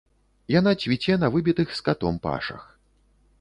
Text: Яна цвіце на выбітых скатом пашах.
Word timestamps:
Яна 0.59 0.71
цвіце 0.83 1.17
на 1.25 1.29
выбітых 1.35 1.77
скатом 1.81 2.19
пашах. 2.25 2.65